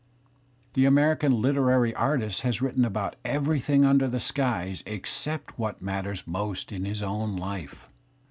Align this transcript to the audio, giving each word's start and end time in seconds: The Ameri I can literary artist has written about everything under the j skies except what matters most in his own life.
The 0.73 0.85
Ameri 0.85 1.11
I 1.11 1.13
can 1.15 1.39
literary 1.39 1.93
artist 1.93 2.41
has 2.41 2.59
written 2.59 2.83
about 2.83 3.17
everything 3.23 3.85
under 3.85 4.07
the 4.07 4.17
j 4.17 4.23
skies 4.23 4.81
except 4.87 5.59
what 5.59 5.79
matters 5.79 6.25
most 6.25 6.71
in 6.71 6.85
his 6.85 7.03
own 7.03 7.35
life. 7.35 7.87